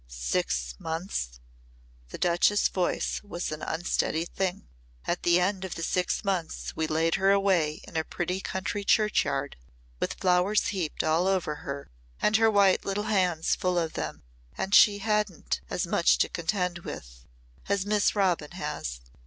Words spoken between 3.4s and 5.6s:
an unsteady thing. "At the